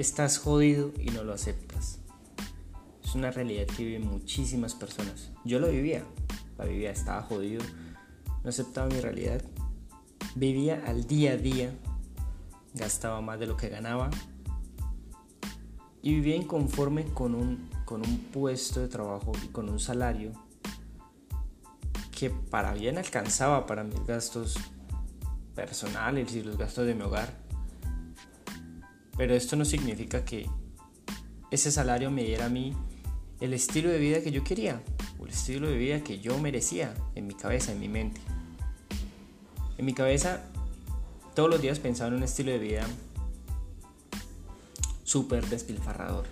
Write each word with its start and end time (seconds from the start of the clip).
estás 0.00 0.38
jodido 0.38 0.92
y 0.98 1.10
no 1.10 1.24
lo 1.24 1.34
aceptas. 1.34 1.98
Es 3.04 3.14
una 3.14 3.30
realidad 3.30 3.66
que 3.66 3.84
viven 3.84 4.06
muchísimas 4.06 4.74
personas. 4.74 5.30
Yo 5.44 5.58
lo 5.58 5.68
vivía, 5.68 6.04
la 6.56 6.64
vivía, 6.64 6.90
estaba 6.90 7.22
jodido, 7.22 7.62
no 8.42 8.48
aceptaba 8.48 8.88
mi 8.88 9.00
realidad. 9.00 9.42
Vivía 10.34 10.82
al 10.86 11.06
día 11.06 11.32
a 11.32 11.36
día, 11.36 11.74
gastaba 12.74 13.20
más 13.20 13.38
de 13.40 13.46
lo 13.46 13.56
que 13.56 13.68
ganaba 13.68 14.10
y 16.02 16.14
vivía 16.14 16.36
inconforme 16.36 17.04
con 17.04 17.34
un, 17.34 17.68
con 17.84 18.00
un 18.00 18.18
puesto 18.18 18.80
de 18.80 18.88
trabajo 18.88 19.32
y 19.44 19.48
con 19.48 19.68
un 19.68 19.78
salario 19.78 20.32
que 22.10 22.30
para 22.30 22.72
bien 22.72 22.96
alcanzaba 22.96 23.66
para 23.66 23.84
mis 23.84 24.06
gastos 24.06 24.56
personales 25.54 26.34
y 26.34 26.42
los 26.42 26.56
gastos 26.56 26.86
de 26.86 26.94
mi 26.94 27.02
hogar. 27.02 27.49
Pero 29.16 29.34
esto 29.34 29.56
no 29.56 29.64
significa 29.64 30.24
que 30.24 30.48
ese 31.50 31.70
salario 31.70 32.10
me 32.10 32.24
diera 32.24 32.46
a 32.46 32.48
mí 32.48 32.74
el 33.40 33.54
estilo 33.54 33.90
de 33.90 33.98
vida 33.98 34.20
que 34.22 34.30
yo 34.30 34.44
quería 34.44 34.82
o 35.18 35.24
el 35.24 35.30
estilo 35.30 35.68
de 35.68 35.76
vida 35.76 36.04
que 36.04 36.20
yo 36.20 36.38
merecía 36.38 36.94
en 37.14 37.26
mi 37.26 37.34
cabeza, 37.34 37.72
en 37.72 37.80
mi 37.80 37.88
mente. 37.88 38.20
En 39.78 39.84
mi 39.84 39.94
cabeza 39.94 40.44
todos 41.34 41.48
los 41.48 41.62
días 41.62 41.78
pensaba 41.78 42.08
en 42.08 42.14
un 42.14 42.22
estilo 42.22 42.52
de 42.52 42.58
vida 42.58 42.86
súper 45.04 45.46
despilfarrador. 45.46 46.26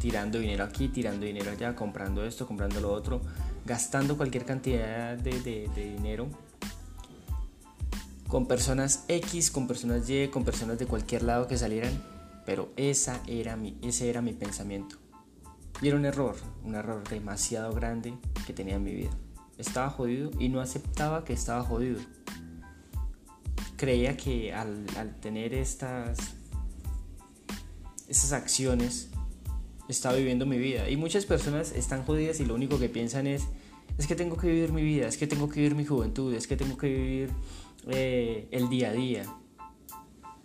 Tirando 0.00 0.38
dinero 0.38 0.64
aquí, 0.64 0.88
tirando 0.88 1.24
dinero 1.24 1.50
allá, 1.50 1.74
comprando 1.74 2.24
esto, 2.24 2.46
comprando 2.46 2.80
lo 2.80 2.92
otro, 2.92 3.20
gastando 3.64 4.16
cualquier 4.16 4.44
cantidad 4.44 5.16
de, 5.16 5.68
dinero 5.74 6.28
con 8.28 8.46
personas 8.46 9.04
X, 9.08 9.50
con 9.50 9.66
personas 9.66 10.08
Y, 10.08 10.28
con 10.28 10.44
personas 10.44 10.78
de 10.78 10.86
cualquier 10.86 11.22
lado 11.22 11.46
que 11.46 11.56
salieran, 11.56 11.92
pero 12.44 12.72
esa 12.76 13.20
era 13.26 13.56
mi, 13.56 13.78
ese 13.82 14.10
era 14.10 14.22
mi 14.22 14.32
pensamiento. 14.32 14.96
Y 15.80 15.88
era 15.88 15.96
un 15.96 16.04
error, 16.04 16.36
un 16.64 16.74
error 16.74 17.06
demasiado 17.08 17.72
grande 17.74 18.14
que 18.46 18.52
tenía 18.52 18.76
en 18.76 18.84
mi 18.84 18.94
vida. 18.94 19.10
Estaba 19.58 19.90
jodido 19.90 20.30
y 20.38 20.48
no 20.48 20.60
aceptaba 20.60 21.24
que 21.24 21.32
estaba 21.32 21.62
jodido. 21.62 22.00
Creía 23.76 24.16
que 24.16 24.54
al, 24.54 24.86
al 24.96 25.14
tener 25.20 25.54
estas, 25.54 26.18
estas 28.08 28.32
acciones 28.32 29.10
estaba 29.88 30.16
viviendo 30.16 30.46
mi 30.46 30.58
vida. 30.58 30.88
Y 30.88 30.96
muchas 30.96 31.26
personas 31.26 31.72
están 31.72 32.04
jodidas 32.04 32.40
y 32.40 32.46
lo 32.46 32.54
único 32.54 32.78
que 32.78 32.88
piensan 32.88 33.26
es, 33.26 33.44
es 33.98 34.06
que 34.06 34.14
tengo 34.14 34.36
que 34.36 34.48
vivir 34.48 34.72
mi 34.72 34.82
vida, 34.82 35.06
es 35.06 35.16
que 35.16 35.26
tengo 35.26 35.48
que 35.48 35.60
vivir 35.60 35.74
mi 35.74 35.84
juventud, 35.84 36.34
es 36.34 36.46
que 36.46 36.56
tengo 36.56 36.76
que 36.76 36.88
vivir 36.88 37.30
eh, 37.86 38.48
el 38.50 38.68
día 38.68 38.90
a 38.90 38.92
día. 38.92 39.24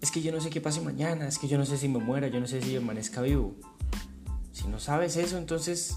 Es 0.00 0.10
que 0.10 0.22
yo 0.22 0.32
no 0.32 0.40
sé 0.40 0.50
qué 0.50 0.60
pase 0.60 0.80
mañana, 0.80 1.26
es 1.26 1.38
que 1.38 1.48
yo 1.48 1.58
no 1.58 1.64
sé 1.64 1.78
si 1.78 1.88
me 1.88 1.98
muera, 1.98 2.28
yo 2.28 2.38
no 2.40 2.46
sé 2.46 2.60
si 2.60 2.76
amanezca 2.76 3.22
vivo. 3.22 3.54
Si 4.52 4.68
no 4.68 4.78
sabes 4.78 5.16
eso, 5.16 5.38
entonces... 5.38 5.96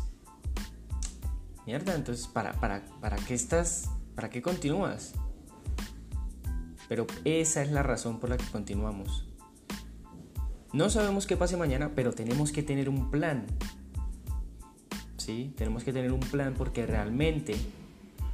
Mierda, 1.66 1.96
entonces, 1.96 2.28
¿para, 2.28 2.54
para, 2.54 2.86
para 3.02 3.18
qué 3.18 3.34
estás? 3.34 3.90
¿Para 4.16 4.30
qué 4.30 4.42
continúas? 4.42 5.14
Pero 6.88 7.06
esa 7.26 7.62
es 7.62 7.72
la 7.72 7.84
razón 7.84 8.20
por 8.20 8.30
la 8.30 8.38
que 8.38 8.46
continuamos. 8.46 9.28
No 10.72 10.90
sabemos 10.90 11.28
qué 11.28 11.36
pase 11.36 11.58
mañana, 11.58 11.92
pero 11.94 12.14
tenemos 12.14 12.54
que 12.54 12.64
tener 12.64 12.88
un 12.88 13.12
plan. 13.12 13.46
¿Sí? 15.18 15.54
Tenemos 15.58 15.84
que 15.84 15.92
tener 15.92 16.14
un 16.14 16.22
plan 16.22 16.54
porque 16.58 16.86
realmente 16.86 17.56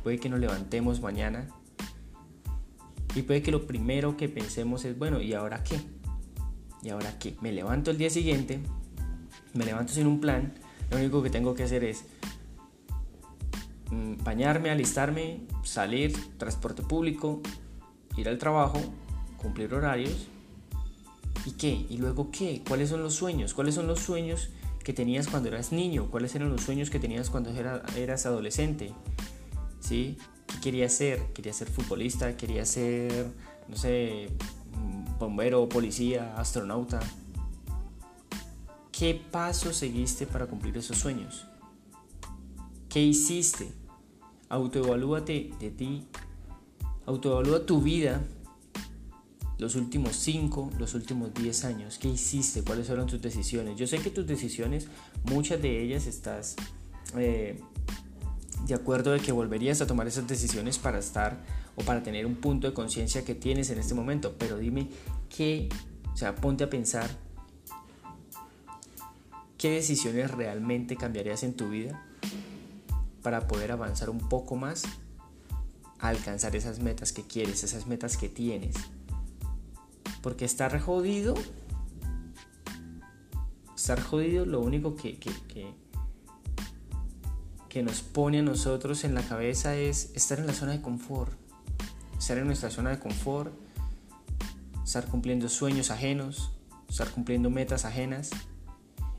puede 0.04 0.20
que 0.20 0.30
nos 0.30 0.40
levantemos 0.40 1.02
mañana 1.02 1.48
y 3.16 3.22
puede 3.22 3.42
que 3.42 3.52
lo 3.52 3.68
primero 3.68 4.18
que 4.18 4.30
pensemos 4.30 4.86
es, 4.86 4.98
bueno, 4.98 5.22
¿y 5.22 5.34
ahora 5.34 5.64
qué? 5.64 5.80
¿Y 6.82 6.90
ahora 6.90 7.18
qué? 7.20 7.36
Me 7.42 7.52
levanto 7.52 7.92
el 7.92 7.98
día 7.98 8.10
siguiente, 8.10 8.60
me 9.54 9.66
levanto 9.66 9.94
sin 9.94 10.08
un 10.08 10.20
plan, 10.20 10.54
lo 10.90 10.98
único 10.98 11.24
que 11.24 11.30
tengo 11.30 11.54
que 11.54 11.64
hacer 11.64 11.84
es 11.84 12.06
mm, 13.92 14.24
bañarme, 14.24 14.70
alistarme, 14.70 15.42
salir, 15.64 16.16
transporte 16.38 16.82
público, 16.84 17.42
ir 18.18 18.28
al 18.30 18.38
trabajo, 18.38 18.80
cumplir 19.38 19.74
horarios. 19.74 20.28
¿Y 21.46 21.52
qué? 21.52 21.86
¿Y 21.90 21.98
luego 21.98 22.32
qué? 22.32 22.64
¿Cuáles 22.68 22.90
son 22.90 23.04
los 23.04 23.16
sueños? 23.16 23.54
¿Cuáles 23.54 23.76
son 23.76 23.88
los 23.88 24.00
sueños 24.00 24.50
que 24.84 24.94
tenías 24.94 25.28
cuando 25.28 25.50
eras 25.50 25.72
niño? 25.72 26.10
¿Cuáles 26.10 26.36
eran 26.36 26.50
los 26.50 26.62
sueños 26.62 26.90
que 26.90 27.00
tenías 27.00 27.30
cuando 27.30 27.52
eras 27.52 28.26
adolescente? 28.26 28.94
¿Sí? 29.80 30.18
¿Qué 30.54 30.60
quería 30.62 30.90
ser? 30.90 31.34
Quería 31.34 31.54
ser 31.54 31.70
futbolista, 31.70 32.36
quería 32.38 32.66
ser, 32.66 33.28
no 33.68 33.76
sé, 33.76 34.30
bombero, 35.20 35.68
policía, 35.70 36.36
astronauta. 36.38 37.00
¿Qué 38.92 39.20
paso 39.32 39.74
seguiste 39.74 40.28
para 40.28 40.48
cumplir 40.48 40.78
esos 40.78 40.98
sueños? 40.98 41.48
¿Qué 42.90 43.02
hiciste? 43.02 43.72
Autoevalúate 44.50 45.52
de 45.60 45.72
ti. 45.72 46.08
Autoevalúa 47.06 47.66
tu 47.66 47.82
vida 47.82 48.22
los 49.64 49.76
últimos 49.76 50.16
5, 50.18 50.72
los 50.78 50.94
últimos 50.94 51.34
10 51.34 51.66
años. 51.66 51.98
¿Qué 51.98 52.10
hiciste? 52.10 52.64
¿Cuáles 52.64 52.88
fueron 52.88 53.08
tus 53.08 53.22
decisiones? 53.22 53.78
Yo 53.78 53.88
sé 53.88 54.00
que 54.00 54.10
tus 54.10 54.28
decisiones, 54.28 54.88
muchas 55.24 55.62
de 55.62 55.82
ellas 55.82 56.06
estás 56.06 56.56
eh, 57.18 57.62
de 58.66 58.74
acuerdo 58.74 59.12
de 59.12 59.20
que 59.20 59.32
volverías 59.32 59.82
a 59.82 59.88
tomar 59.88 60.08
esas 60.08 60.28
decisiones 60.28 60.78
para 60.78 61.00
estar 61.00 61.38
o 61.76 61.84
para 61.84 62.04
tener 62.04 62.26
un 62.26 62.36
punto 62.36 62.68
de 62.68 62.74
conciencia 62.74 63.26
que 63.26 63.36
tienes 63.36 63.70
en 63.70 63.80
este 63.80 63.94
momento. 63.94 64.36
Pero 64.38 64.58
dime 64.58 64.88
qué, 65.30 65.70
o 66.14 66.18
sea, 66.18 66.36
ponte 66.36 66.64
a 66.64 66.70
pensar 66.70 67.10
qué 69.58 69.72
decisiones 69.72 70.32
realmente 70.32 70.96
cambiarías 70.96 71.44
en 71.44 71.56
tu 71.56 71.70
vida 71.70 72.06
para 73.22 73.48
poder 73.48 73.72
avanzar 73.72 74.10
un 74.10 74.20
poco 74.30 74.56
más 74.56 74.84
a 76.00 76.10
alcanzar 76.10 76.56
esas 76.56 76.80
metas 76.80 77.12
que 77.14 77.24
quieres, 77.24 77.64
esas 77.64 77.88
metas 77.88 78.18
que 78.18 78.30
tienes. 78.30 78.76
Porque 80.22 80.46
estar 80.46 80.80
jodido, 80.80 81.34
estar 83.76 84.02
jodido 84.02 84.46
lo 84.46 84.62
único 84.62 84.96
que, 84.96 85.18
que, 85.20 85.32
que 85.48 85.74
que 87.74 87.82
nos 87.82 88.04
pone 88.04 88.38
a 88.38 88.44
nosotros 88.44 89.04
en 89.04 89.16
la 89.16 89.24
cabeza 89.24 89.76
es 89.76 90.12
estar 90.14 90.38
en 90.38 90.46
la 90.46 90.54
zona 90.54 90.74
de 90.74 90.82
confort. 90.84 91.34
Estar 92.20 92.38
en 92.38 92.46
nuestra 92.46 92.70
zona 92.70 92.92
de 92.92 93.00
confort, 93.00 93.52
estar 94.86 95.08
cumpliendo 95.08 95.50
sueños 95.50 95.90
ajenos, 95.90 96.52
estar 96.88 97.10
cumpliendo 97.10 97.50
metas 97.50 97.84
ajenas. 97.84 98.30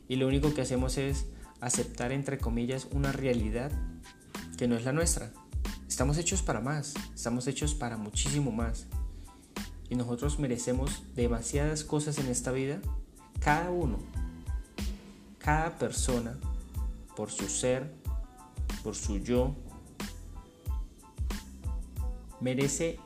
Y 0.07 0.15
lo 0.17 0.29
único 0.29 0.55
que 0.55 0.61
hacemos 0.61 0.99
es 0.99 1.27
aceptar, 1.61 2.13
entre 2.13 2.39
comillas, 2.39 2.87
una 2.93 3.11
realidad 3.11 3.73
que 4.57 4.69
no 4.69 4.77
es 4.77 4.85
la 4.85 4.93
nuestra. 4.93 5.33
Estamos 5.89 6.17
hechos 6.17 6.43
para 6.43 6.61
más, 6.61 6.95
estamos 7.13 7.49
hechos 7.49 7.75
para 7.75 7.97
muchísimo 7.97 8.53
más. 8.53 8.87
Y 9.91 9.97
nosotros 9.97 10.39
merecemos 10.39 11.03
demasiadas 11.17 11.83
cosas 11.83 12.19
en 12.19 12.29
esta 12.29 12.53
vida, 12.53 12.81
cada 13.41 13.73
uno, 13.73 13.99
cada 15.41 15.77
persona, 15.77 16.39
por 17.17 17.33
su 17.33 17.49
ser, 17.49 18.04
por 18.85 18.95
su 18.95 19.19
yo, 19.19 19.57
merece 22.41 23.01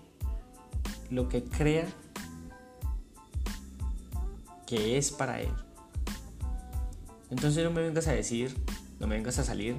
lo 1.08 1.28
que 1.28 1.44
crea 1.44 1.86
que 4.66 4.98
es 4.98 5.12
para 5.12 5.40
él. 5.40 5.48
Entonces 7.30 7.62
no 7.62 7.70
me 7.70 7.82
vengas 7.82 8.08
a 8.08 8.12
decir, 8.12 8.54
no 8.98 9.06
me 9.06 9.14
vengas 9.14 9.38
a 9.38 9.44
salir 9.44 9.76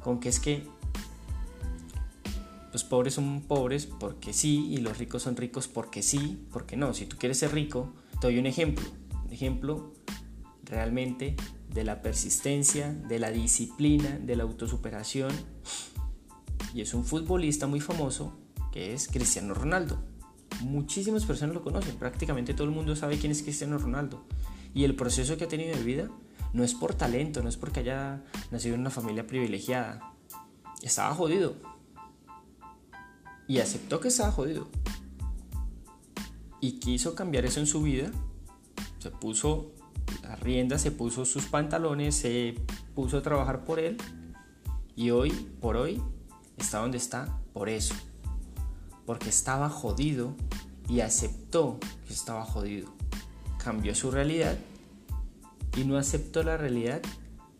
con 0.00 0.18
que 0.18 0.30
es 0.30 0.40
que 0.40 0.66
los 2.72 2.82
pobres 2.82 3.14
son 3.14 3.42
pobres 3.42 3.86
porque 3.86 4.32
sí 4.32 4.72
y 4.72 4.78
los 4.78 4.98
ricos 4.98 5.22
son 5.22 5.36
ricos 5.36 5.68
porque 5.68 6.02
sí, 6.02 6.44
porque 6.50 6.76
no. 6.76 6.94
Si 6.94 7.04
tú 7.04 7.16
quieres 7.18 7.38
ser 7.38 7.52
rico, 7.52 7.92
te 8.20 8.28
doy 8.28 8.38
un 8.38 8.46
ejemplo. 8.46 8.84
Un 9.26 9.32
ejemplo 9.32 9.92
realmente 10.64 11.36
de 11.74 11.82
la 11.82 12.00
persistencia, 12.02 12.92
de 12.92 13.18
la 13.18 13.32
disciplina, 13.32 14.18
de 14.20 14.36
la 14.36 14.44
autosuperación. 14.44 15.32
Y 16.72 16.80
es 16.80 16.94
un 16.94 17.04
futbolista 17.04 17.66
muy 17.66 17.80
famoso 17.80 18.38
que 18.72 18.94
es 18.94 19.08
Cristiano 19.08 19.54
Ronaldo. 19.54 19.98
Muchísimas 20.60 21.24
personas 21.24 21.54
lo 21.54 21.62
conocen, 21.62 21.96
prácticamente 21.96 22.54
todo 22.54 22.68
el 22.68 22.74
mundo 22.74 22.94
sabe 22.94 23.18
quién 23.18 23.32
es 23.32 23.42
Cristiano 23.42 23.76
Ronaldo. 23.76 24.24
Y 24.72 24.84
el 24.84 24.94
proceso 24.94 25.36
que 25.36 25.44
ha 25.44 25.48
tenido 25.48 25.76
de 25.76 25.82
vida 25.82 26.08
no 26.52 26.62
es 26.62 26.74
por 26.74 26.94
talento, 26.94 27.42
no 27.42 27.48
es 27.48 27.56
porque 27.56 27.80
haya 27.80 28.22
nacido 28.52 28.76
en 28.76 28.80
una 28.80 28.90
familia 28.90 29.26
privilegiada. 29.26 30.14
Estaba 30.80 31.12
jodido. 31.14 31.56
Y 33.48 33.58
aceptó 33.58 33.98
que 33.98 34.08
estaba 34.08 34.30
jodido. 34.30 34.68
Y 36.60 36.78
quiso 36.78 37.16
cambiar 37.16 37.44
eso 37.44 37.58
en 37.58 37.66
su 37.66 37.82
vida. 37.82 38.10
Se 39.00 39.10
puso 39.10 39.73
la 40.34 40.40
rienda, 40.40 40.78
se 40.78 40.90
puso 40.90 41.24
sus 41.24 41.44
pantalones, 41.44 42.16
se 42.16 42.56
puso 42.94 43.18
a 43.18 43.22
trabajar 43.22 43.64
por 43.64 43.78
él 43.78 43.96
y 44.96 45.10
hoy 45.10 45.30
por 45.60 45.76
hoy 45.76 46.02
está 46.56 46.80
donde 46.80 46.98
está 46.98 47.38
por 47.52 47.68
eso. 47.68 47.94
Porque 49.06 49.28
estaba 49.28 49.68
jodido 49.68 50.34
y 50.88 51.00
aceptó 51.00 51.78
que 52.06 52.14
estaba 52.14 52.44
jodido. 52.44 52.92
cambió 53.58 53.94
su 53.94 54.10
realidad 54.10 54.58
y 55.76 55.84
no 55.84 55.96
aceptó 55.96 56.42
la 56.42 56.56
realidad 56.56 57.00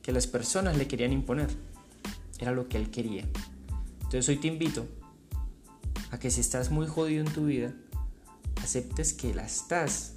que 0.02 0.12
las 0.12 0.26
personas 0.26 0.76
le 0.76 0.88
querían 0.88 1.12
imponer. 1.12 1.50
Era 2.38 2.50
lo 2.50 2.68
que 2.68 2.76
él 2.76 2.90
quería. 2.90 3.24
Entonces 4.02 4.28
hoy 4.28 4.36
te 4.36 4.48
invito 4.48 4.84
a 6.10 6.18
que 6.18 6.30
si 6.30 6.40
estás 6.40 6.70
muy 6.70 6.88
jodido 6.88 7.24
en 7.24 7.32
tu 7.32 7.46
vida, 7.46 7.72
aceptes 8.62 9.12
que 9.14 9.32
la 9.32 9.44
estás, 9.44 10.13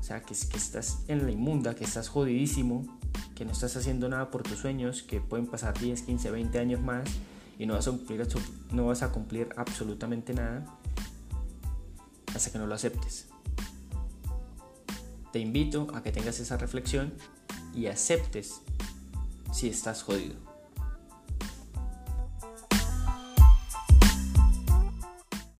o 0.00 0.02
sea, 0.02 0.22
que, 0.22 0.32
estás 0.32 1.04
en 1.08 1.26
la 1.26 1.30
inmunda, 1.30 1.74
que 1.74 1.84
estás 1.84 2.08
jodidísimo, 2.08 2.98
que 3.34 3.44
no 3.44 3.52
estás 3.52 3.76
haciendo 3.76 4.08
nada 4.08 4.30
por 4.30 4.42
tus 4.42 4.58
sueños, 4.58 5.02
que 5.02 5.20
pueden 5.20 5.46
pasar 5.46 5.78
10, 5.78 6.02
15, 6.02 6.30
20 6.30 6.58
años 6.58 6.80
más 6.80 7.08
y 7.58 7.66
no 7.66 7.74
vas 7.74 7.86
a 7.86 7.90
cumplir, 7.90 8.26
no 8.72 8.86
vas 8.86 9.02
a 9.02 9.12
cumplir 9.12 9.50
absolutamente 9.56 10.32
nada 10.32 10.64
hasta 12.34 12.50
que 12.50 12.58
no 12.58 12.66
lo 12.66 12.74
aceptes. 12.74 13.28
Te 15.32 15.38
invito 15.38 15.86
a 15.94 16.02
que 16.02 16.10
tengas 16.10 16.40
esa 16.40 16.56
reflexión 16.56 17.12
y 17.74 17.86
aceptes 17.86 18.62
si 19.52 19.68
estás 19.68 20.02
jodido. 20.02 20.49